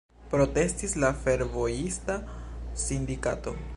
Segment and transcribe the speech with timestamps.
[0.29, 2.17] Protestis la fervojista
[2.85, 3.55] sindikato.